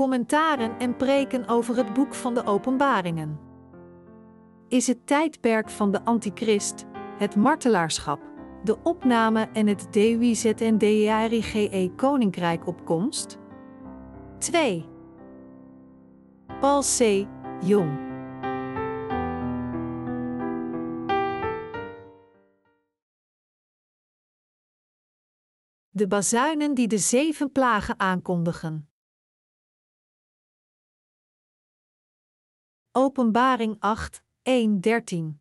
commentaren 0.00 0.78
en 0.78 0.96
preken 0.96 1.48
over 1.48 1.76
het 1.76 1.92
boek 1.92 2.14
van 2.14 2.34
de 2.34 2.44
Openbaringen. 2.44 3.40
Is 4.68 4.86
het 4.86 5.06
tijdperk 5.06 5.70
van 5.70 5.90
de 5.90 6.04
Antichrist, 6.04 6.84
het 7.18 7.36
martelaarschap, 7.36 8.20
de 8.64 8.82
opname 8.82 9.48
en 9.52 9.66
het 9.66 9.92
DWZNDRIGE 9.92 11.92
Koninkrijk 11.96 12.66
op 12.66 12.84
komst? 12.84 13.38
2. 14.38 14.88
Paul 16.60 16.80
C. 16.80 17.26
Jong. 17.64 18.08
De 25.90 26.06
bazuinen 26.08 26.74
die 26.74 26.88
de 26.88 26.98
zeven 26.98 27.52
plagen 27.52 28.00
aankondigen. 28.00 28.89
Openbaring 32.92 33.76
8, 33.78 34.22
1, 34.42 34.80
13. 34.80 35.40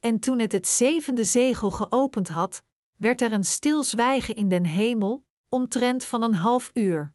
En 0.00 0.18
toen 0.18 0.38
het 0.38 0.52
het 0.52 0.66
zevende 0.66 1.24
zegel 1.24 1.70
geopend 1.70 2.28
had, 2.28 2.62
werd 2.96 3.20
er 3.20 3.32
een 3.32 3.44
stilzwijgen 3.44 4.34
in 4.34 4.48
den 4.48 4.64
hemel, 4.64 5.24
omtrent 5.48 6.04
van 6.04 6.22
een 6.22 6.34
half 6.34 6.70
uur. 6.74 7.12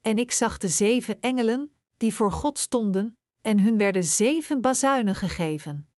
En 0.00 0.18
ik 0.18 0.32
zag 0.32 0.58
de 0.58 0.68
zeven 0.68 1.20
engelen, 1.20 1.74
die 1.96 2.14
voor 2.14 2.32
God 2.32 2.58
stonden, 2.58 3.18
en 3.40 3.60
hun 3.60 3.78
werden 3.78 4.04
zeven 4.04 4.60
bazuinen 4.60 5.14
gegeven. 5.14 5.88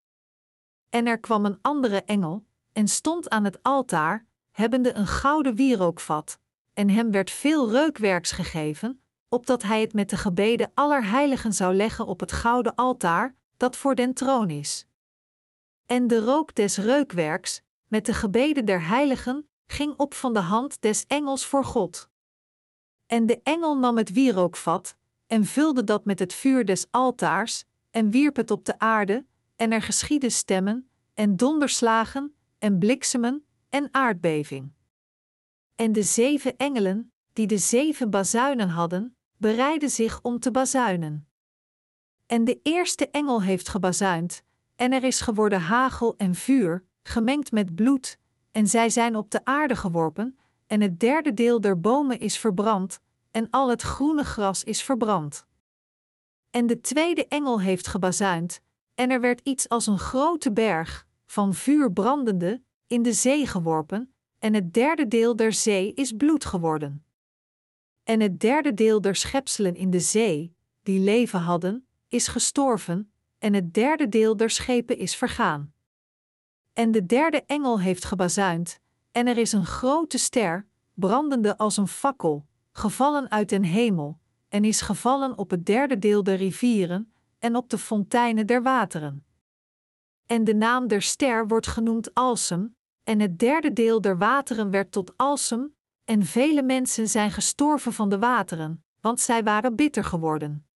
En 0.89 1.07
er 1.07 1.21
kwam 1.21 1.45
een 1.45 1.59
andere 1.63 2.03
engel, 2.03 2.47
en 2.73 2.89
stond 2.89 3.31
aan 3.31 3.45
het 3.45 3.63
altaar, 3.63 4.27
hebbende 4.51 4.95
een 4.95 5.07
gouden 5.07 5.55
wierookvat, 5.55 6.39
en 6.73 6.89
hem 6.89 7.11
werd 7.11 7.31
veel 7.31 7.71
reukwerks 7.71 8.31
gegeven, 8.31 9.02
opdat 9.33 9.63
hij 9.63 9.81
het 9.81 9.93
met 9.93 10.11
de 10.11 10.17
gebeden 10.17 10.71
aller 10.75 11.05
heiligen 11.05 11.53
zou 11.53 11.75
leggen 11.75 12.07
op 12.07 12.21
het 12.21 12.33
gouden 12.33 12.75
altaar, 12.75 13.35
dat 13.57 13.77
voor 13.77 13.95
den 13.95 14.15
troon 14.15 14.51
is. 14.51 14.87
En 15.87 16.07
de 16.07 16.21
rook 16.21 16.55
des 16.55 16.77
reukwerks, 16.77 17.63
met 17.87 18.07
de 18.07 18.15
gebeden 18.15 18.65
der 18.65 18.87
heiligen, 18.87 19.49
ging 19.67 19.95
op 19.97 20.15
van 20.15 20.33
de 20.33 20.41
hand 20.41 20.81
des 20.81 21.07
engels 21.07 21.47
voor 21.47 21.65
God. 21.65 22.09
En 23.07 23.27
de 23.27 23.41
engel 23.43 23.79
nam 23.79 23.97
het 23.97 24.13
wierookvat, 24.13 24.97
en 25.27 25.45
vulde 25.45 25.85
dat 25.85 26.05
met 26.05 26.19
het 26.19 26.35
vuur 26.35 26.65
des 26.65 26.87
altaars, 26.91 27.65
en 27.91 28.11
wierp 28.11 28.37
het 28.37 28.51
op 28.51 28.65
de 28.65 28.79
aarde, 28.79 29.27
en 29.57 29.73
er 29.73 29.83
geschiedden 29.83 30.33
stemmen, 30.33 30.91
en 31.15 31.37
donderslagen, 31.37 32.35
en 32.59 32.79
bliksemen, 32.79 33.45
en 33.69 33.89
aardbeving. 33.91 34.73
En 35.75 35.93
de 35.93 36.03
zeven 36.03 36.57
engelen, 36.57 37.13
die 37.33 37.47
de 37.47 37.59
zeven 37.59 38.11
bazuinen 38.11 38.69
hadden, 38.69 39.17
bereidden 39.43 39.91
zich 39.91 40.21
om 40.23 40.39
te 40.39 40.51
bazuinen. 40.51 41.29
En 42.27 42.45
de 42.45 42.61
eerste 42.63 43.11
engel 43.11 43.43
heeft 43.43 43.69
gebazuind, 43.69 44.43
en 44.77 44.93
er 44.93 45.05
is 45.05 45.21
geworden 45.21 45.61
hagel 45.61 46.15
en 46.17 46.35
vuur, 46.35 46.85
gemengd 47.03 47.53
met 47.53 47.75
bloed, 47.75 48.19
en 48.53 48.67
zij 48.67 48.91
zijn 48.91 49.17
op 49.17 49.31
de 49.31 49.45
aarde 49.45 49.77
geworpen, 49.77 50.39
en 50.67 50.81
het 50.81 51.01
derde 51.01 51.35
deel 51.35 51.61
der 51.61 51.81
bomen 51.81 52.19
is 52.19 52.39
verbrand, 52.39 53.01
en 53.31 53.51
al 53.51 53.69
het 53.71 53.83
groene 53.83 54.25
gras 54.25 54.65
is 54.65 54.83
verbrand. 54.83 55.47
En 56.51 56.67
de 56.67 56.81
tweede 56.81 57.27
engel 57.29 57.61
heeft 57.61 57.87
gebazuind, 57.87 58.61
en 58.95 59.11
er 59.11 59.21
werd 59.21 59.41
iets 59.41 59.69
als 59.69 59.87
een 59.87 59.99
grote 59.99 60.53
berg, 60.53 61.07
van 61.27 61.55
vuur 61.55 61.93
brandende, 61.93 62.63
in 62.87 63.03
de 63.03 63.13
zee 63.13 63.47
geworpen, 63.47 64.15
en 64.39 64.55
het 64.55 64.75
derde 64.75 65.09
deel 65.09 65.37
der 65.37 65.53
zee 65.53 65.95
is 65.95 66.13
bloed 66.13 66.45
geworden. 66.45 67.05
En 68.03 68.21
het 68.21 68.41
derde 68.41 68.75
deel 68.75 69.01
der 69.01 69.17
schepselen 69.17 69.75
in 69.75 69.91
de 69.91 70.01
zee, 70.01 70.57
die 70.83 71.01
leven 71.01 71.41
hadden, 71.41 71.87
is 72.09 72.29
gestorven, 72.29 73.13
en 73.39 73.55
het 73.55 73.75
derde 73.75 74.09
deel 74.09 74.37
der 74.37 74.51
schepen 74.51 74.97
is 74.97 75.17
vergaan. 75.17 75.73
En 76.73 76.91
de 76.91 77.07
derde 77.07 77.43
engel 77.47 77.81
heeft 77.81 78.05
gebazuind, 78.05 78.81
en 79.13 79.27
er 79.27 79.39
is 79.39 79.53
een 79.53 79.67
grote 79.67 80.19
ster, 80.19 80.67
brandende 80.95 81.59
als 81.59 81.77
een 81.77 81.89
fakkel, 81.89 82.47
gevallen 82.73 83.31
uit 83.31 83.49
den 83.49 83.65
hemel, 83.65 84.19
en 84.49 84.65
is 84.65 84.81
gevallen 84.81 85.39
op 85.39 85.51
het 85.51 85.67
derde 85.67 85.99
deel 85.99 86.23
der 86.23 86.37
rivieren 86.37 87.13
en 87.39 87.57
op 87.57 87.71
de 87.71 87.79
fonteinen 87.79 88.47
der 88.47 88.63
wateren. 88.63 89.25
En 90.27 90.45
de 90.45 90.55
naam 90.55 90.89
der 90.89 91.03
ster 91.03 91.47
wordt 91.47 91.67
genoemd 91.67 92.15
Alsem, 92.15 92.77
en 93.05 93.21
het 93.21 93.39
derde 93.39 93.73
deel 93.73 94.01
der 94.01 94.19
wateren 94.19 94.71
werd 94.71 94.93
tot 94.93 95.17
Alsem, 95.17 95.75
en 96.05 96.23
vele 96.23 96.63
mensen 96.63 97.09
zijn 97.09 97.31
gestorven 97.31 97.93
van 97.93 98.09
de 98.09 98.19
wateren, 98.19 98.85
want 99.01 99.21
zij 99.21 99.43
waren 99.43 99.77
bitter 99.77 100.05
geworden. 100.05 100.67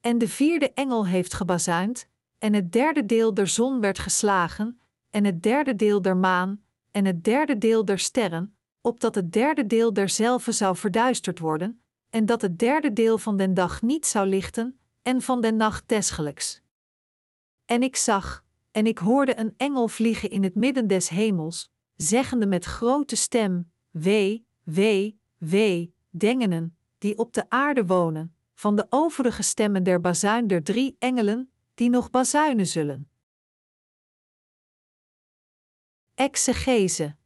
En 0.00 0.18
de 0.18 0.28
vierde 0.28 0.72
engel 0.72 1.06
heeft 1.06 1.34
gebazuind, 1.34 2.08
en 2.38 2.52
het 2.54 2.72
derde 2.72 3.06
deel 3.06 3.34
der 3.34 3.46
zon 3.46 3.80
werd 3.80 3.98
geslagen, 3.98 4.80
en 5.10 5.24
het 5.24 5.42
derde 5.42 5.76
deel 5.76 6.02
der 6.02 6.16
maan, 6.16 6.62
en 6.90 7.04
het 7.04 7.24
derde 7.24 7.58
deel 7.58 7.84
der 7.84 7.98
sterren, 7.98 8.56
opdat 8.80 9.14
het 9.14 9.32
derde 9.32 9.66
deel 9.66 9.92
derzelve 9.92 10.52
zou 10.52 10.76
verduisterd 10.76 11.38
worden, 11.38 11.82
en 12.10 12.26
dat 12.26 12.42
het 12.42 12.58
derde 12.58 12.92
deel 12.92 13.18
van 13.18 13.36
den 13.36 13.54
dag 13.54 13.82
niet 13.82 14.06
zou 14.06 14.26
lichten, 14.26 14.78
en 15.02 15.22
van 15.22 15.40
den 15.40 15.56
nacht 15.56 15.88
desgelijks. 15.88 16.62
En 17.64 17.82
ik 17.82 17.96
zag, 17.96 18.44
en 18.70 18.86
ik 18.86 18.98
hoorde 18.98 19.38
een 19.38 19.54
engel 19.56 19.88
vliegen 19.88 20.30
in 20.30 20.42
het 20.42 20.54
midden 20.54 20.86
des 20.86 21.08
hemels, 21.08 21.70
zeggende 21.96 22.46
met 22.46 22.64
grote 22.64 23.16
stem: 23.16 23.72
Wee, 23.90 24.46
wee, 24.62 25.20
wee, 25.36 25.94
dengenen, 26.10 26.76
die 26.98 27.18
op 27.18 27.32
de 27.32 27.50
aarde 27.50 27.86
wonen, 27.86 28.36
van 28.54 28.76
de 28.76 28.86
overige 28.90 29.42
stemmen 29.42 29.82
der 29.82 30.00
bazuin 30.00 30.46
der 30.46 30.62
drie 30.62 30.96
engelen, 30.98 31.52
die 31.74 31.90
nog 31.90 32.10
bazuinen 32.10 32.66
zullen. 32.66 33.10
Exegese 36.14 37.16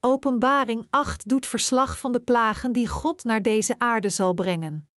Openbaring 0.00 0.86
8 0.90 1.28
doet 1.28 1.46
verslag 1.46 1.98
van 1.98 2.12
de 2.12 2.20
plagen 2.20 2.72
die 2.72 2.88
God 2.88 3.24
naar 3.24 3.42
deze 3.42 3.78
aarde 3.78 4.08
zal 4.08 4.34
brengen. 4.34 4.88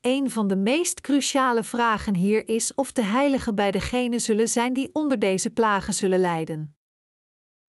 Een 0.00 0.30
van 0.30 0.48
de 0.48 0.56
meest 0.56 1.00
cruciale 1.00 1.64
vragen 1.64 2.14
hier 2.14 2.48
is 2.48 2.74
of 2.74 2.92
de 2.92 3.02
heiligen 3.02 3.54
bij 3.54 3.70
degenen 3.70 4.20
zullen 4.20 4.48
zijn 4.48 4.72
die 4.72 4.90
onder 4.92 5.18
deze 5.18 5.50
plagen 5.50 5.94
zullen 5.94 6.18
lijden. 6.20 6.76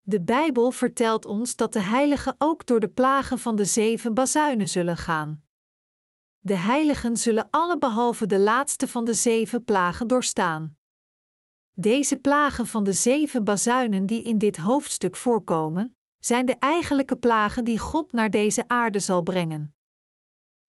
De 0.06 0.20
Bijbel 0.20 0.70
vertelt 0.70 1.26
ons 1.26 1.56
dat 1.56 1.72
de 1.72 1.80
heiligen 1.80 2.34
ook 2.38 2.66
door 2.66 2.80
de 2.80 2.88
plagen 2.88 3.38
van 3.38 3.56
de 3.56 3.64
zeven 3.64 4.14
bazuinen 4.14 4.68
zullen 4.68 4.96
gaan. 4.96 5.42
De 6.38 6.56
heiligen 6.56 7.16
zullen 7.16 7.48
alle 7.50 7.78
behalve 7.78 8.26
de 8.26 8.38
laatste 8.38 8.88
van 8.88 9.04
de 9.04 9.14
zeven 9.14 9.64
plagen 9.64 10.06
doorstaan. 10.06 10.76
Deze 11.72 12.16
plagen 12.16 12.66
van 12.66 12.84
de 12.84 12.92
zeven 12.92 13.44
bazuinen 13.44 14.06
die 14.06 14.22
in 14.22 14.38
dit 14.38 14.56
hoofdstuk 14.56 15.16
voorkomen, 15.16 15.96
zijn 16.18 16.46
de 16.46 16.56
eigenlijke 16.58 17.16
plagen 17.16 17.64
die 17.64 17.78
God 17.78 18.12
naar 18.12 18.30
deze 18.30 18.68
aarde 18.68 18.98
zal 18.98 19.22
brengen. 19.22 19.74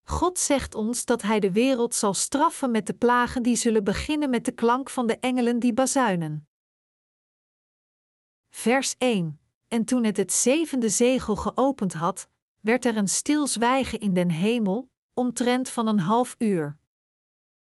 God 0.04 0.40
zegt 0.40 0.76
ons 0.76 1.06
dat 1.06 1.22
Hij 1.22 1.40
de 1.40 1.52
wereld 1.52 1.96
zal 1.96 2.14
straffen 2.14 2.72
met 2.72 2.88
de 2.88 2.94
plagen 2.94 3.44
die 3.44 3.56
zullen 3.56 3.84
beginnen 3.84 4.30
met 4.30 4.46
de 4.46 4.52
klank 4.52 4.90
van 4.90 5.08
de 5.08 5.20
engelen 5.20 5.60
die 5.60 5.74
bazuinen. 5.74 6.48
Vers 8.56 8.96
1 8.98 9.40
En 9.68 9.86
toen 9.86 10.04
het 10.04 10.18
het 10.18 10.34
zevende 10.34 10.90
zegel 10.90 11.36
geopend 11.36 11.94
had, 11.94 12.28
werd 12.62 12.86
er 12.86 12.98
een 12.98 13.08
stilzwijgen 13.08 14.00
in 14.00 14.14
den 14.14 14.30
hemel, 14.30 14.90
omtrent 15.14 15.70
van 15.70 15.88
een 15.88 16.00
half 16.00 16.36
uur. 16.38 16.78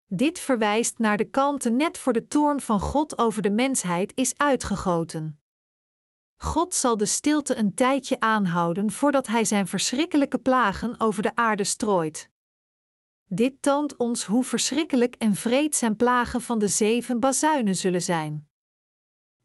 Dit 0.06 0.38
verwijst 0.38 0.98
naar 0.98 1.16
de 1.16 1.24
kalmte 1.24 1.70
net 1.70 1.98
voor 1.98 2.12
de 2.12 2.26
toorn 2.28 2.60
van 2.60 2.80
God 2.80 3.18
over 3.18 3.42
de 3.42 3.50
mensheid 3.50 4.12
is 4.14 4.36
uitgegoten. 4.36 5.40
God 6.36 6.74
zal 6.74 6.96
de 6.96 7.06
stilte 7.06 7.56
een 7.56 7.74
tijdje 7.74 8.20
aanhouden 8.20 8.90
voordat 8.90 9.26
Hij 9.26 9.44
zijn 9.44 9.66
verschrikkelijke 9.66 10.38
plagen 10.38 11.00
over 11.00 11.22
de 11.22 11.34
aarde 11.34 11.64
strooit. 11.64 12.30
Dit 13.24 13.62
toont 13.62 13.96
ons 13.96 14.24
hoe 14.24 14.44
verschrikkelijk 14.44 15.14
en 15.14 15.34
vreed 15.34 15.76
zijn 15.76 15.96
plagen 15.96 16.40
van 16.40 16.58
de 16.58 16.68
zeven 16.68 17.20
bazuinen 17.20 17.76
zullen 17.76 18.02
zijn. 18.02 18.48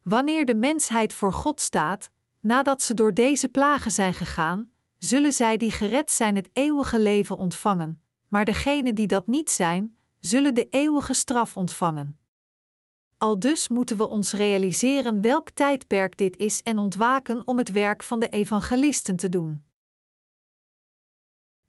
Wanneer 0.04 0.46
de 0.46 0.56
mensheid 0.56 1.14
voor 1.14 1.34
God 1.34 1.60
staat, 1.60 2.10
nadat 2.40 2.82
ze 2.82 2.94
door 2.94 3.14
deze 3.14 3.50
plagen 3.50 3.92
zijn 3.92 4.14
gegaan, 4.14 4.72
zullen 4.98 5.34
zij 5.34 5.58
die 5.58 5.72
gered 5.72 6.12
zijn 6.12 6.36
het 6.36 6.50
eeuwige 6.54 7.00
leven 7.00 7.38
ontvangen, 7.38 8.02
maar 8.28 8.46
degenen 8.46 8.96
die 8.96 9.08
dat 9.08 9.28
niet 9.28 9.50
zijn, 9.50 9.98
zullen 10.20 10.54
de 10.54 10.70
eeuwige 10.70 11.14
straf 11.14 11.58
ontvangen. 11.58 12.20
Al 13.18 13.40
dus 13.40 13.68
moeten 13.68 13.98
we 13.98 14.08
ons 14.08 14.34
realiseren 14.34 15.22
welk 15.22 15.50
tijdperk 15.50 16.18
dit 16.18 16.38
is 16.38 16.62
en 16.62 16.78
ontwaken 16.78 17.48
om 17.48 17.58
het 17.58 17.72
werk 17.72 18.04
van 18.04 18.20
de 18.20 18.30
evangelisten 18.30 19.16
te 19.16 19.30
doen. 19.30 19.64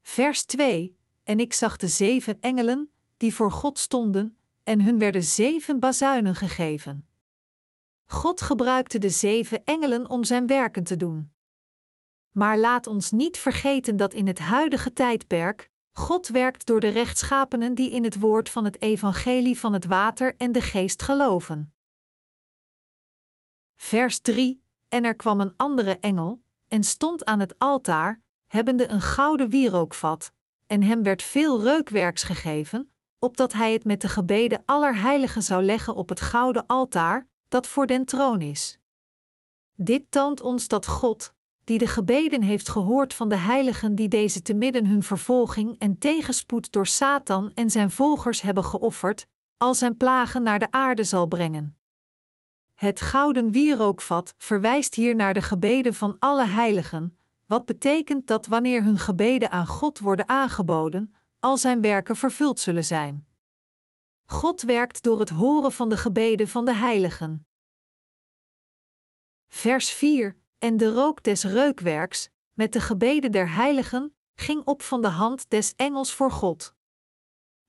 Vers 0.03 0.45
2: 0.45 0.97
En 1.23 1.41
ik 1.41 1.53
zag 1.53 1.77
de 1.77 1.89
zeven 1.89 2.41
engelen, 2.41 2.91
die 3.17 3.35
voor 3.35 3.51
God 3.51 3.79
stonden, 3.79 4.37
en 4.63 4.81
hun 4.81 4.99
werden 4.99 5.23
zeven 5.23 5.81
bazuinen 5.81 6.35
gegeven. 6.35 7.07
God 8.13 8.41
gebruikte 8.41 8.99
de 8.99 9.09
zeven 9.09 9.65
engelen 9.65 10.11
om 10.11 10.25
zijn 10.25 10.47
werken 10.47 10.85
te 10.85 10.97
doen. 10.97 11.33
Maar 12.31 12.59
laat 12.59 12.87
ons 12.87 13.11
niet 13.11 13.39
vergeten 13.39 13.97
dat 13.97 14.15
in 14.15 14.27
het 14.27 14.39
huidige 14.39 14.93
tijdperk 14.93 15.71
God 15.93 16.29
werkt 16.29 16.67
door 16.67 16.81
de 16.81 16.89
rechtschapenen 16.89 17.75
die 17.75 17.91
in 17.91 18.05
het 18.05 18.19
woord 18.19 18.49
van 18.49 18.65
het 18.65 18.83
evangelie 18.83 19.59
van 19.59 19.73
het 19.73 19.85
water 19.85 20.37
en 20.37 20.53
de 20.53 20.61
geest 20.61 21.03
geloven. 21.03 21.75
Vers 23.77 24.21
3: 24.21 24.65
En 24.89 25.05
er 25.05 25.17
kwam 25.17 25.41
een 25.41 25.55
andere 25.57 25.99
engel, 25.99 26.43
en 26.69 26.85
stond 26.85 27.25
aan 27.25 27.41
het 27.41 27.59
altaar, 27.59 28.23
hebbende 28.47 28.89
een 28.89 29.01
gouden 29.01 29.49
wierookvat, 29.49 30.33
en 30.67 30.83
hem 30.83 31.03
werd 31.03 31.23
veel 31.23 31.63
reukwerks 31.63 32.23
gegeven, 32.23 32.93
opdat 33.19 33.53
hij 33.53 33.73
het 33.73 33.85
met 33.85 34.01
de 34.01 34.09
gebeden 34.09 34.63
aller 34.65 34.97
heiligen 34.97 35.43
zou 35.43 35.63
leggen 35.63 35.95
op 35.95 36.09
het 36.09 36.21
gouden 36.21 36.67
altaar, 36.67 37.31
dat 37.53 37.67
voor 37.67 37.87
den 37.87 38.05
troon 38.05 38.41
is. 38.41 38.79
Dit 39.75 40.11
toont 40.11 40.41
ons 40.41 40.69
dat 40.69 40.87
God, 40.87 41.35
die 41.65 41.79
de 41.79 41.87
gebeden 41.87 42.43
heeft 42.43 42.69
gehoord 42.69 43.15
van 43.15 43.29
de 43.29 43.37
heiligen 43.37 43.95
die 43.95 44.09
deze 44.09 44.43
te 44.43 44.55
midden 44.55 44.87
hun 44.87 45.03
vervolging 45.03 45.79
en 45.79 45.99
tegenspoed 45.99 46.73
door 46.73 46.87
Satan 46.87 47.53
en 47.55 47.71
zijn 47.71 47.91
volgers 47.91 48.43
hebben 48.43 48.65
geofferd, 48.65 49.27
al 49.57 49.75
zijn 49.75 49.97
plagen 49.97 50.43
naar 50.43 50.59
de 50.59 50.71
aarde 50.71 51.05
zal 51.05 51.27
brengen. 51.27 51.77
Het 52.75 53.01
gouden 53.01 53.51
wierookvat 53.51 54.35
verwijst 54.39 54.95
hier 54.95 55.15
naar 55.15 55.35
de 55.35 55.43
gebeden 55.43 55.95
van 55.95 56.17
alle 56.19 56.47
heiligen, 56.47 57.17
wat 57.47 57.65
betekent 57.65 58.27
dat 58.27 58.47
wanneer 58.47 58.83
hun 58.83 58.99
gebeden 58.99 59.51
aan 59.51 59.67
God 59.67 59.99
worden 59.99 60.29
aangeboden, 60.29 61.15
al 61.41 61.57
zijn 61.57 61.81
werken 61.81 62.17
vervuld 62.17 62.61
zullen 62.61 62.85
zijn. 62.85 63.27
God 64.25 64.63
werkt 64.63 65.03
door 65.03 65.19
het 65.21 65.29
horen 65.29 65.73
van 65.73 65.89
de 65.89 65.97
gebeden 65.97 66.49
van 66.49 66.65
de 66.65 66.75
heiligen. 66.75 67.47
Vers 69.49 69.91
4 69.91 70.37
En 70.59 70.77
de 70.77 70.93
rook 70.93 71.23
des 71.23 71.45
reukwerks, 71.45 72.29
met 72.53 72.73
de 72.73 72.81
gebeden 72.81 73.33
der 73.33 73.55
heiligen, 73.55 74.17
ging 74.35 74.65
op 74.65 74.83
van 74.83 75.03
de 75.03 75.09
hand 75.09 75.51
des 75.51 75.75
engels 75.77 76.15
voor 76.15 76.31
God. 76.31 76.75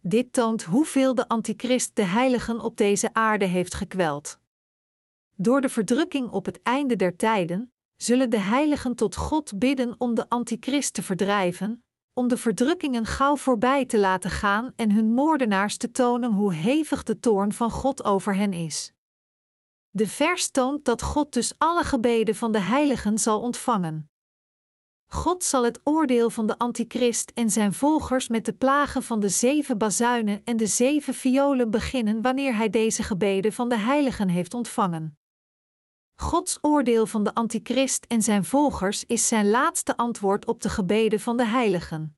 Dit 0.02 0.34
toont 0.34 0.64
hoeveel 0.64 1.16
de 1.16 1.28
antichrist 1.28 1.96
de 1.96 2.04
heiligen 2.04 2.60
op 2.60 2.78
deze 2.78 3.14
aarde 3.14 3.46
heeft 3.46 3.74
gekweld. 3.74 4.40
Door 5.36 5.62
de 5.62 5.70
verdrukking 5.70 6.30
op 6.30 6.46
het 6.46 6.62
einde 6.62 6.96
der 6.96 7.16
tijden 7.16 7.74
zullen 7.96 8.30
de 8.30 8.40
heiligen 8.40 8.96
tot 8.96 9.16
God 9.16 9.60
bidden 9.60 9.96
om 9.98 10.14
de 10.14 10.30
antichrist 10.30 10.94
te 10.94 11.04
verdrijven, 11.04 11.84
om 12.14 12.28
de 12.28 12.38
verdrukkingen 12.38 13.06
gauw 13.06 13.36
voorbij 13.38 13.86
te 13.86 14.00
laten 14.00 14.30
gaan 14.30 14.74
en 14.76 14.92
hun 14.92 15.14
moordenaars 15.14 15.78
te 15.78 15.92
tonen 15.92 16.32
hoe 16.32 16.54
hevig 16.54 17.04
de 17.04 17.20
toorn 17.20 17.54
van 17.54 17.72
God 17.72 18.04
over 18.04 18.36
hen 18.36 18.54
is. 18.54 18.94
De 19.90 20.08
vers 20.08 20.50
toont 20.50 20.86
dat 20.86 21.02
God 21.02 21.34
dus 21.34 21.54
alle 21.58 21.84
gebeden 21.84 22.36
van 22.36 22.52
de 22.52 22.60
heiligen 22.60 23.18
zal 23.18 23.42
ontvangen. 23.42 24.12
God 25.08 25.44
zal 25.44 25.64
het 25.64 25.80
oordeel 25.84 26.30
van 26.30 26.48
de 26.48 26.58
antichrist 26.58 27.32
en 27.36 27.50
zijn 27.50 27.74
volgers 27.74 28.28
met 28.28 28.46
de 28.46 28.54
plagen 28.54 29.04
van 29.04 29.20
de 29.20 29.30
zeven 29.30 29.78
bazuinen 29.78 30.42
en 30.44 30.58
de 30.58 30.68
zeven 30.68 31.14
violen 31.14 31.72
beginnen 31.72 32.22
wanneer 32.22 32.56
hij 32.56 32.70
deze 32.70 33.04
gebeden 33.04 33.54
van 33.54 33.70
de 33.70 33.78
heiligen 33.78 34.30
heeft 34.30 34.54
ontvangen. 34.54 35.18
Gods 36.16 36.58
oordeel 36.62 37.06
van 37.06 37.24
de 37.24 37.34
antichrist 37.34 38.06
en 38.06 38.22
zijn 38.22 38.46
volgers 38.46 39.06
is 39.06 39.28
zijn 39.28 39.50
laatste 39.50 39.98
antwoord 39.98 40.46
op 40.46 40.62
de 40.62 40.70
gebeden 40.70 41.20
van 41.20 41.38
de 41.38 41.46
heiligen. 41.46 42.18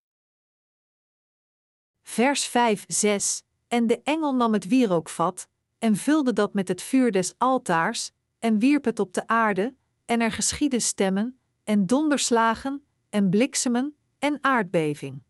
Vers 2.01 2.45
5, 2.45 2.83
6 2.87 3.43
En 3.67 3.87
de 3.87 4.01
engel 4.01 4.35
nam 4.35 4.53
het 4.53 4.67
wierookvat, 4.67 5.47
en 5.77 5.95
vulde 5.95 6.33
dat 6.33 6.53
met 6.53 6.67
het 6.67 6.81
vuur 6.81 7.11
des 7.11 7.33
altaars, 7.37 8.11
en 8.39 8.59
wierp 8.59 8.85
het 8.85 8.99
op 8.99 9.13
de 9.13 9.27
aarde, 9.27 9.75
en 10.05 10.21
er 10.21 10.31
geschiedden 10.31 10.81
stemmen, 10.81 11.39
en 11.63 11.85
donderslagen, 11.85 12.85
en 13.09 13.29
bliksemen, 13.29 13.95
en 14.19 14.37
aardbeving. 14.41 15.23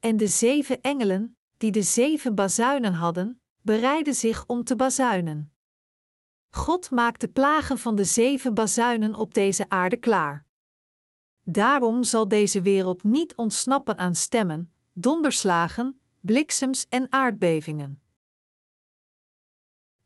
En 0.00 0.16
de 0.16 0.26
zeven 0.26 0.80
engelen, 0.80 1.36
die 1.56 1.70
de 1.70 1.82
zeven 1.82 2.34
bazuinen 2.34 2.92
hadden, 2.92 3.40
bereidden 3.62 4.14
zich 4.14 4.46
om 4.46 4.64
te 4.64 4.76
bazuinen. 4.76 5.49
God 6.50 6.90
maakt 6.90 7.20
de 7.20 7.28
plagen 7.28 7.78
van 7.78 7.94
de 7.94 8.04
zeven 8.04 8.54
bazuinen 8.54 9.14
op 9.14 9.34
deze 9.34 9.68
aarde 9.68 9.96
klaar. 9.96 10.44
Daarom 11.44 12.04
zal 12.04 12.28
deze 12.28 12.62
wereld 12.62 13.02
niet 13.02 13.34
ontsnappen 13.34 13.98
aan 13.98 14.14
stemmen, 14.14 14.72
donderslagen, 14.92 16.00
bliksems 16.20 16.86
en 16.88 17.06
aardbevingen. 17.12 18.02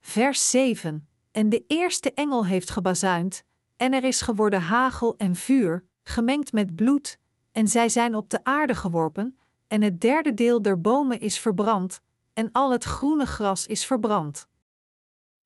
Vers 0.01 0.51
7: 0.51 1.09
En 1.31 1.49
de 1.49 1.65
eerste 1.67 2.13
engel 2.13 2.47
heeft 2.47 2.71
gebazuind, 2.71 3.45
en 3.77 3.93
er 3.93 4.05
is 4.05 4.21
geworden 4.21 4.61
hagel 4.61 5.17
en 5.17 5.35
vuur, 5.35 5.85
gemengd 6.03 6.53
met 6.53 6.77
bloed, 6.77 7.19
en 7.53 7.69
zij 7.69 7.89
zijn 7.89 8.15
op 8.15 8.31
de 8.31 8.45
aarde 8.45 8.75
geworpen, 8.75 9.39
en 9.67 9.83
het 9.83 10.01
derde 10.01 10.35
deel 10.35 10.63
der 10.63 10.81
bomen 10.81 11.21
is 11.21 11.39
verbrand, 11.39 12.01
en 12.33 12.53
al 12.53 12.71
het 12.71 12.85
groene 12.85 13.27
gras 13.27 13.67
is 13.67 13.87
verbrand. 13.87 14.49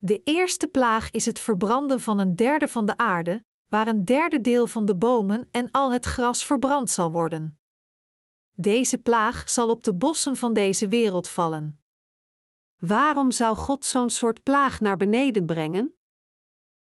De 0.01 0.23
eerste 0.25 0.69
plaag 0.69 1.11
is 1.11 1.27
het 1.27 1.39
verbranden 1.39 2.01
van 2.01 2.19
een 2.19 2.37
derde 2.37 2.69
van 2.69 2.87
de 2.87 2.97
aarde, 2.97 3.45
waar 3.69 3.89
een 3.89 4.05
derde 4.05 4.41
deel 4.41 4.67
van 4.67 4.85
de 4.85 4.97
bomen 4.97 5.49
en 5.51 5.71
al 5.71 5.93
het 5.93 6.05
gras 6.05 6.45
verbrand 6.45 6.91
zal 6.91 7.13
worden. 7.13 7.61
Deze 8.53 8.99
plaag 8.99 9.51
zal 9.51 9.71
op 9.71 9.85
de 9.85 9.95
bossen 9.95 10.37
van 10.37 10.53
deze 10.53 10.89
wereld 10.89 11.29
vallen. 11.29 11.81
Waarom 12.77 13.31
zou 13.31 13.57
God 13.57 13.85
zo'n 13.85 14.11
soort 14.11 14.43
plaag 14.43 14.81
naar 14.81 14.97
beneden 14.97 15.47
brengen? 15.47 15.95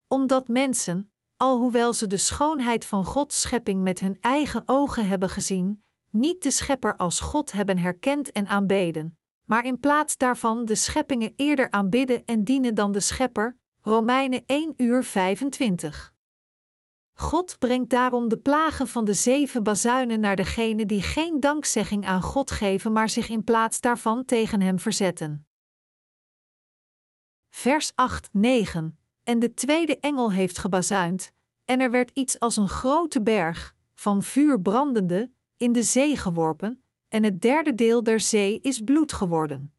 Omdat 0.09 0.49
mensen, 0.49 1.13
alhoewel 1.37 1.93
ze 1.93 2.07
de 2.07 2.17
schoonheid 2.17 2.85
van 2.85 3.05
Gods 3.05 3.41
schepping 3.41 3.83
met 3.83 4.01
hun 4.01 4.19
eigen 4.21 4.63
ogen 4.67 5.09
hebben 5.09 5.29
gezien, 5.29 5.85
niet 6.11 6.43
de 6.43 6.51
Schepper 6.51 6.97
als 6.97 7.21
God 7.21 7.53
hebben 7.53 7.79
herkend 7.79 8.33
en 8.33 8.47
aanbeden, 8.47 9.20
maar 9.51 9.65
in 9.65 9.81
plaats 9.81 10.17
daarvan 10.17 10.65
de 10.65 10.75
scheppingen 10.75 11.33
eerder 11.37 11.71
aanbidden 11.71 12.25
en 12.25 12.45
dienen 12.45 12.75
dan 12.75 12.93
de 12.93 13.01
Schepper. 13.01 13.59
Romeinen 13.81 14.43
1 14.47 14.75
uur 14.77 15.05
25. 15.05 16.15
God 17.13 17.59
brengt 17.59 17.91
daarom 17.91 18.29
de 18.29 18.39
plagen 18.39 18.89
van 18.89 19.05
de 19.05 19.15
zeven 19.15 19.63
bazuinen 19.63 20.21
naar 20.21 20.37
degenen 20.37 20.87
die 20.87 21.03
geen 21.03 21.41
dankzegging 21.41 22.07
aan 22.07 22.23
God 22.23 22.51
geven, 22.51 22.93
maar 22.93 23.09
zich 23.09 23.29
in 23.29 23.45
plaats 23.45 23.81
daarvan 23.81 24.25
tegen 24.25 24.61
hem 24.61 24.79
verzetten. 24.79 25.47
Vers 27.49 27.93
8, 27.95 28.29
9. 28.33 28.99
En 29.23 29.39
de 29.39 29.55
tweede 29.55 29.99
engel 30.01 30.33
heeft 30.33 30.59
gebazuind, 30.59 31.33
en 31.65 31.81
er 31.81 31.91
werd 31.91 32.11
iets 32.15 32.39
als 32.39 32.57
een 32.57 32.69
grote 32.69 33.23
berg, 33.23 33.75
van 33.95 34.23
vuur 34.23 34.61
brandende, 34.61 35.33
in 35.57 35.73
de 35.73 35.83
zee 35.83 36.17
geworpen, 36.17 36.85
en 37.11 37.23
het 37.25 37.41
derde 37.41 37.75
deel 37.75 38.03
der 38.03 38.21
zee 38.21 38.61
is 38.61 38.81
bloed 38.81 39.13
geworden. 39.13 39.73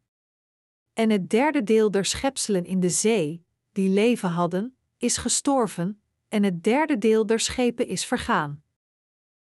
En 0.93 1.09
het 1.09 1.29
derde 1.29 1.63
deel 1.63 1.91
der 1.91 2.05
schepselen 2.05 2.65
in 2.65 2.79
de 2.79 2.89
zee, 2.89 3.45
die 3.71 3.89
leven 3.89 4.29
hadden, 4.29 4.77
is 4.97 5.17
gestorven, 5.17 6.01
en 6.27 6.43
het 6.43 6.63
derde 6.63 6.97
deel 6.97 7.25
der 7.25 7.39
schepen 7.39 7.87
is 7.87 8.05
vergaan. 8.05 8.63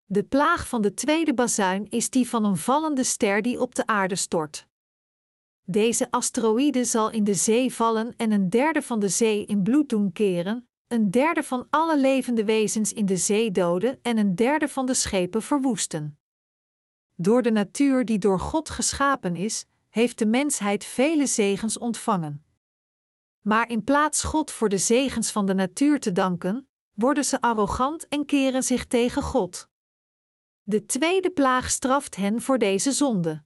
De 0.04 0.22
plaag 0.22 0.68
van 0.68 0.82
de 0.82 0.94
tweede 0.94 1.34
bazuin 1.34 1.88
is 1.88 2.10
die 2.10 2.28
van 2.28 2.44
een 2.44 2.56
vallende 2.56 3.04
ster 3.04 3.42
die 3.42 3.60
op 3.60 3.74
de 3.74 3.86
aarde 3.86 4.16
stort. 4.16 4.66
Deze 5.64 6.10
asteroïde 6.10 6.84
zal 6.84 7.10
in 7.10 7.24
de 7.24 7.34
zee 7.34 7.74
vallen 7.74 8.14
en 8.16 8.32
een 8.32 8.50
derde 8.50 8.82
van 8.82 9.00
de 9.00 9.08
zee 9.08 9.44
in 9.44 9.62
bloed 9.62 9.88
doen 9.88 10.12
keren, 10.12 10.68
een 10.86 11.10
derde 11.10 11.42
van 11.42 11.66
alle 11.70 11.98
levende 11.98 12.44
wezens 12.44 12.92
in 12.92 13.06
de 13.06 13.16
zee 13.16 13.50
doden 13.50 13.98
en 14.02 14.18
een 14.18 14.34
derde 14.34 14.68
van 14.68 14.86
de 14.86 14.94
schepen 14.94 15.42
verwoesten. 15.42 16.17
Door 17.20 17.42
de 17.42 17.50
natuur 17.50 18.04
die 18.04 18.18
door 18.18 18.40
God 18.40 18.70
geschapen 18.70 19.36
is, 19.36 19.64
heeft 19.88 20.18
de 20.18 20.26
mensheid 20.26 20.84
vele 20.84 21.26
zegens 21.26 21.78
ontvangen. 21.78 22.44
Maar 23.40 23.70
in 23.70 23.84
plaats 23.84 24.22
God 24.22 24.50
voor 24.50 24.68
de 24.68 24.78
zegens 24.78 25.30
van 25.30 25.46
de 25.46 25.54
natuur 25.54 26.00
te 26.00 26.12
danken, 26.12 26.68
worden 26.92 27.24
ze 27.24 27.40
arrogant 27.40 28.08
en 28.08 28.24
keren 28.24 28.62
zich 28.62 28.86
tegen 28.86 29.22
God. 29.22 29.68
De 30.62 30.86
tweede 30.86 31.30
plaag 31.30 31.70
straft 31.70 32.16
hen 32.16 32.42
voor 32.42 32.58
deze 32.58 32.92
zonde. 32.92 33.42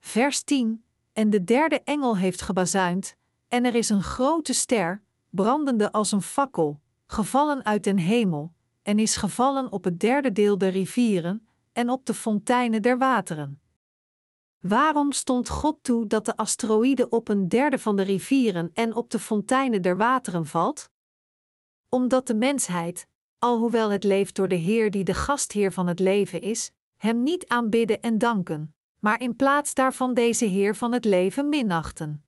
Vers 0.00 0.42
10: 0.42 0.84
En 1.12 1.30
de 1.30 1.44
derde 1.44 1.82
engel 1.82 2.16
heeft 2.16 2.40
gebazuind, 2.40 3.16
en 3.48 3.64
er 3.64 3.74
is 3.74 3.88
een 3.88 4.02
grote 4.02 4.52
ster, 4.52 5.02
brandende 5.30 5.92
als 5.92 6.12
een 6.12 6.22
fakkel, 6.22 6.80
gevallen 7.06 7.64
uit 7.64 7.84
den 7.84 7.98
hemel, 7.98 8.52
en 8.82 8.98
is 8.98 9.16
gevallen 9.16 9.72
op 9.72 9.84
het 9.84 10.00
derde 10.00 10.32
deel 10.32 10.58
der 10.58 10.70
rivieren, 10.70 11.47
en 11.78 11.90
op 11.90 12.06
de 12.06 12.14
fonteinen 12.14 12.82
der 12.82 12.98
wateren. 12.98 13.60
Waarom 14.58 15.12
stond 15.12 15.48
God 15.48 15.78
toe 15.82 16.06
dat 16.06 16.24
de 16.24 16.36
asteroïde 16.36 17.08
op 17.08 17.28
een 17.28 17.48
derde 17.48 17.78
van 17.78 17.96
de 17.96 18.02
rivieren 18.02 18.70
en 18.72 18.94
op 18.94 19.10
de 19.10 19.18
fonteinen 19.18 19.82
der 19.82 19.96
wateren 19.96 20.46
valt? 20.46 20.90
Omdat 21.88 22.26
de 22.26 22.34
mensheid, 22.34 23.08
alhoewel 23.38 23.90
het 23.90 24.04
leeft 24.04 24.34
door 24.34 24.48
de 24.48 24.54
Heer 24.54 24.90
die 24.90 25.04
de 25.04 25.14
gastheer 25.14 25.72
van 25.72 25.86
het 25.86 25.98
leven 25.98 26.40
is, 26.40 26.70
hem 26.96 27.22
niet 27.22 27.48
aanbidden 27.48 28.02
en 28.02 28.18
danken, 28.18 28.74
maar 28.98 29.20
in 29.20 29.36
plaats 29.36 29.74
daarvan 29.74 30.14
deze 30.14 30.44
Heer 30.44 30.76
van 30.76 30.92
het 30.92 31.04
leven 31.04 31.48
minachten. 31.48 32.24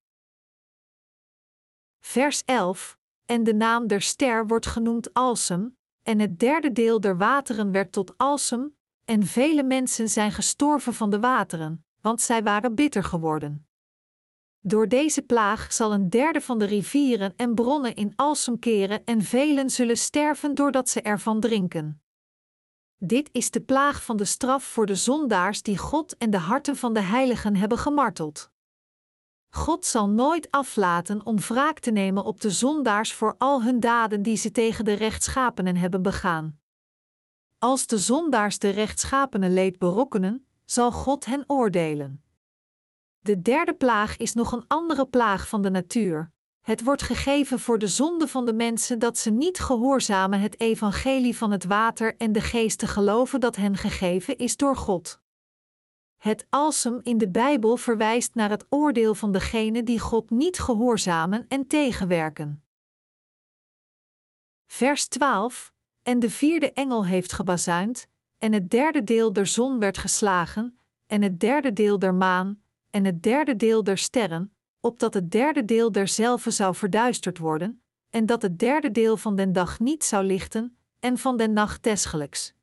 Vers 2.01 2.45
11: 2.45 2.99
En 3.27 3.45
de 3.45 3.55
naam 3.55 3.87
der 3.87 4.03
ster 4.03 4.47
wordt 4.47 4.67
genoemd 4.67 5.15
Alsem, 5.15 5.77
en 6.03 6.19
het 6.19 6.39
derde 6.39 6.73
deel 6.73 7.01
der 7.01 7.17
wateren 7.17 7.73
werd 7.73 7.93
tot 7.93 8.19
alsem, 8.19 8.79
en 9.11 9.27
vele 9.27 9.63
mensen 9.63 10.09
zijn 10.09 10.33
gestorven 10.33 10.95
van 10.95 11.11
de 11.11 11.21
wateren, 11.21 11.85
want 12.01 12.21
zij 12.21 12.43
waren 12.43 12.75
bitter 12.75 13.05
geworden. 13.05 13.69
Door 14.61 14.89
deze 14.89 15.23
plaag 15.23 15.73
zal 15.73 15.93
een 15.93 16.11
derde 16.11 16.41
van 16.41 16.59
de 16.59 16.65
rivieren 16.65 17.33
en 17.37 17.55
bronnen 17.55 17.95
in 17.95 18.13
alsem 18.17 18.59
keren 18.59 19.05
en 19.05 19.23
velen 19.23 19.71
zullen 19.71 19.97
sterven 19.97 20.55
doordat 20.55 20.89
ze 20.89 21.03
ervan 21.03 21.41
drinken. 21.41 22.03
Dit 22.97 23.29
is 23.33 23.51
de 23.51 23.61
plaag 23.61 24.05
van 24.05 24.17
de 24.17 24.25
straf 24.25 24.65
voor 24.65 24.87
de 24.87 24.95
zondaars 24.95 25.63
die 25.63 25.79
God 25.79 26.17
en 26.17 26.31
de 26.31 26.39
harten 26.39 26.77
van 26.77 26.93
de 26.93 27.03
heiligen 27.03 27.57
hebben 27.57 27.79
gemarteld. 27.79 28.51
God 29.49 29.85
zal 29.85 30.09
nooit 30.09 30.51
aflaten 30.51 31.27
om 31.27 31.39
wraak 31.39 31.79
te 31.79 31.91
nemen 31.91 32.25
op 32.25 32.41
de 32.41 32.51
zondaars 32.51 33.13
voor 33.13 33.35
al 33.39 33.63
hun 33.63 33.81
daden 33.81 34.23
die 34.23 34.37
ze 34.37 34.51
tegen 34.51 34.85
de 34.85 34.93
rechtschapenen 34.93 35.77
hebben 35.77 36.03
begaan. 36.03 36.60
Als 37.61 37.87
de 37.87 37.99
zondaars 37.99 38.59
de 38.59 38.69
rechtschapene 38.69 39.49
leed 39.49 39.79
berokkenen, 39.79 40.47
zal 40.65 40.93
God 40.93 41.25
hen 41.25 41.45
oordelen. 41.47 42.25
De 43.19 43.43
derde 43.43 43.75
plaag 43.75 44.17
is 44.17 44.35
nog 44.35 44.53
een 44.53 44.65
andere 44.67 45.07
plaag 45.07 45.49
van 45.49 45.63
de 45.63 45.71
natuur. 45.71 46.33
Het 46.61 46.85
wordt 46.85 47.03
gegeven 47.03 47.59
voor 47.59 47.79
de 47.79 47.87
zonde 47.87 48.29
van 48.29 48.47
de 48.47 48.53
mensen 48.53 48.99
dat 48.99 49.19
ze 49.19 49.31
niet 49.31 49.59
gehoorzamen 49.59 50.41
het 50.41 50.61
evangelie 50.61 51.37
van 51.37 51.51
het 51.51 51.65
water 51.65 52.17
en 52.17 52.33
de 52.33 52.41
geest 52.41 52.79
te 52.79 52.87
geloven 52.87 53.41
dat 53.41 53.57
hen 53.57 53.77
gegeven 53.77 54.37
is 54.39 54.57
door 54.57 54.77
God. 54.77 55.21
Het 56.17 56.47
alsem 56.51 57.01
in 57.03 57.19
de 57.19 57.31
Bijbel 57.31 57.77
verwijst 57.77 58.35
naar 58.35 58.51
het 58.51 58.67
oordeel 58.69 59.15
van 59.15 59.33
degenen 59.33 59.85
die 59.85 59.99
God 59.99 60.31
niet 60.31 60.59
gehoorzamen 60.59 61.45
en 61.49 61.67
tegenwerken. 61.67 62.65
Vers 64.67 65.09
12: 65.09 65.73
En 66.03 66.19
de 66.19 66.31
vierde 66.31 66.73
engel 66.73 67.07
heeft 67.07 67.33
gebazuind, 67.33 68.09
en 68.39 68.53
het 68.53 68.71
derde 68.71 69.05
deel 69.05 69.33
der 69.33 69.47
zon 69.47 69.79
werd 69.79 69.99
geslagen, 69.99 70.79
en 71.07 71.23
het 71.23 71.41
derde 71.41 71.73
deel 71.73 71.99
der 71.99 72.15
maan, 72.15 72.63
en 72.91 73.05
het 73.05 73.23
derde 73.23 73.57
deel 73.57 73.85
der 73.85 73.99
sterren, 73.99 74.55
opdat 74.81 75.15
het 75.15 75.31
derde 75.31 75.65
deel 75.65 75.93
derzelve 75.93 76.51
zou 76.51 76.75
verduisterd 76.75 77.39
worden, 77.39 77.83
en 78.11 78.27
dat 78.27 78.43
het 78.43 78.59
derde 78.59 78.91
deel 78.91 79.17
van 79.17 79.37
den 79.37 79.53
dag 79.53 79.81
niet 79.81 80.05
zou 80.05 80.25
lichten, 80.25 80.77
en 81.01 81.19
van 81.19 81.37
den 81.37 81.53
nacht 81.53 81.83
desgelijks. 81.83 82.55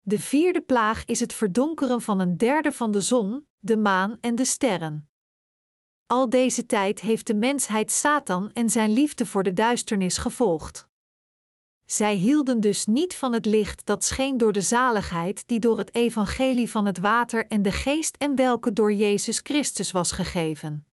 De 0.00 0.18
vierde 0.18 0.60
plaag 0.60 1.04
is 1.04 1.20
het 1.20 1.32
verdonkeren 1.32 2.00
van 2.00 2.20
een 2.20 2.36
derde 2.36 2.72
van 2.72 2.90
de 2.90 3.00
zon, 3.00 3.46
de 3.58 3.76
maan 3.76 4.18
en 4.20 4.34
de 4.34 4.44
sterren. 4.44 5.08
Al 6.06 6.28
deze 6.28 6.66
tijd 6.66 7.00
heeft 7.00 7.26
de 7.26 7.34
mensheid 7.34 7.90
Satan 7.90 8.52
en 8.52 8.70
zijn 8.70 8.92
liefde 8.92 9.26
voor 9.26 9.42
de 9.42 9.52
duisternis 9.52 10.18
gevolgd. 10.18 10.90
Zij 11.92 12.14
hielden 12.14 12.60
dus 12.60 12.86
niet 12.86 13.14
van 13.14 13.32
het 13.32 13.46
licht 13.46 13.86
dat 13.86 14.04
scheen 14.04 14.36
door 14.36 14.52
de 14.52 14.60
zaligheid 14.60 15.42
die 15.46 15.60
door 15.60 15.78
het 15.78 15.94
evangelie 15.94 16.70
van 16.70 16.86
het 16.86 16.98
water 16.98 17.46
en 17.46 17.62
de 17.62 17.72
geest 17.72 18.16
en 18.16 18.36
welke 18.36 18.72
door 18.72 18.92
Jezus 18.92 19.40
Christus 19.42 19.90
was 19.90 20.12
gegeven. 20.12 20.86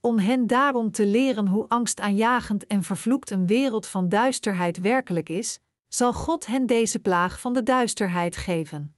Om 0.00 0.18
hen 0.18 0.46
daarom 0.46 0.90
te 0.90 1.06
leren 1.06 1.46
hoe 1.46 1.68
angstaanjagend 1.68 2.66
en 2.66 2.82
vervloekt 2.82 3.30
een 3.30 3.46
wereld 3.46 3.86
van 3.86 4.08
duisterheid 4.08 4.78
werkelijk 4.78 5.28
is, 5.28 5.58
zal 5.88 6.12
God 6.12 6.46
hen 6.46 6.66
deze 6.66 6.98
plaag 6.98 7.40
van 7.40 7.52
de 7.52 7.62
duisterheid 7.62 8.36
geven. 8.36 8.94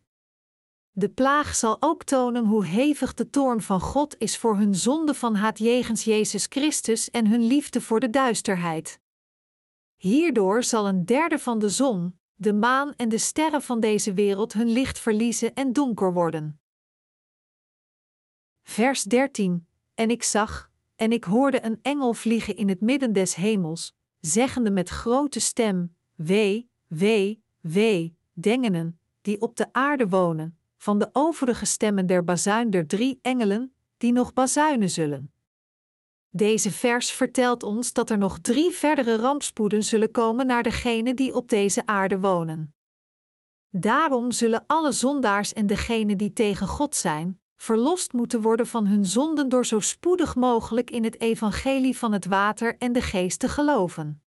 De 0.91 1.09
plaag 1.09 1.55
zal 1.55 1.77
ook 1.81 2.05
tonen 2.05 2.45
hoe 2.45 2.65
hevig 2.65 3.15
de 3.15 3.31
toorn 3.31 3.63
van 3.63 3.81
God 3.81 4.17
is 4.19 4.39
voor 4.39 4.57
hun 4.57 4.75
zonde 4.75 5.15
van 5.15 5.35
haat 5.35 5.59
jegens 5.59 6.05
Jezus 6.05 6.47
Christus 6.49 7.11
en 7.11 7.27
hun 7.27 7.43
liefde 7.47 7.81
voor 7.81 8.01
de 8.01 8.11
duisterheid. 8.11 9.01
Hierdoor 9.99 10.63
zal 10.63 10.89
een 10.89 11.05
derde 11.05 11.39
van 11.39 11.59
de 11.59 11.69
zon, 11.69 12.19
de 12.35 12.53
maan 12.53 12.95
en 12.97 13.09
de 13.09 13.19
sterren 13.19 13.63
van 13.63 13.81
deze 13.81 14.13
wereld 14.13 14.53
hun 14.53 14.69
licht 14.69 14.99
verliezen 14.99 15.55
en 15.55 15.73
donker 15.73 16.13
worden. 16.13 16.61
Vers 18.63 19.03
13: 19.03 19.67
En 19.95 20.11
ik 20.11 20.23
zag, 20.23 20.71
en 20.97 21.13
ik 21.13 21.25
hoorde 21.25 21.65
een 21.65 21.79
engel 21.83 22.15
vliegen 22.15 22.57
in 22.57 22.69
het 22.69 22.81
midden 22.81 23.13
des 23.13 23.35
hemels, 23.35 23.95
zeggende 24.21 24.71
met 24.71 24.89
grote 24.89 25.41
stem: 25.41 25.97
Wee, 26.15 26.71
wee, 26.87 27.43
wee, 27.61 28.17
dengenen, 28.33 29.01
die 29.21 29.41
op 29.41 29.57
de 29.57 29.73
aarde 29.73 30.09
wonen, 30.09 30.59
van 30.77 30.99
de 30.99 31.09
overige 31.13 31.67
stemmen 31.67 32.07
der 32.07 32.25
bazuin 32.25 32.71
der 32.71 32.87
drie 32.87 33.19
engelen, 33.23 33.75
die 33.97 34.13
nog 34.13 34.33
bazuinen 34.33 34.91
zullen. 34.91 35.33
Deze 36.31 36.71
vers 36.71 37.11
vertelt 37.11 37.63
ons 37.63 37.93
dat 37.93 38.11
er 38.11 38.19
nog 38.19 38.39
drie 38.39 38.71
verdere 38.71 39.17
rampspoeden 39.17 39.85
zullen 39.85 40.11
komen 40.11 40.47
naar 40.47 40.63
degenen 40.63 41.17
die 41.17 41.35
op 41.35 41.49
deze 41.49 41.87
aarde 41.87 42.21
wonen. 42.21 42.75
Daarom 43.71 44.33
zullen 44.33 44.65
alle 44.67 44.93
zondaars 44.93 45.53
en 45.53 45.67
degenen 45.67 46.19
die 46.19 46.33
tegen 46.33 46.67
God 46.67 46.95
zijn, 46.95 47.41
verlost 47.57 48.13
moeten 48.13 48.41
worden 48.41 48.67
van 48.67 48.87
hun 48.87 49.07
zonden 49.07 49.49
door 49.49 49.67
zo 49.67 49.81
spoedig 49.81 50.35
mogelijk 50.35 50.91
in 50.91 51.05
het 51.05 51.21
evangelie 51.21 51.99
van 51.99 52.13
het 52.13 52.27
water 52.27 52.77
en 52.79 52.93
de 52.93 53.03
geest 53.03 53.39
te 53.39 53.49
geloven. 53.49 54.23